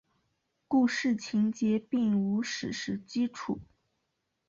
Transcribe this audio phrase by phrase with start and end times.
[0.67, 3.61] 故事情节并无史实基础。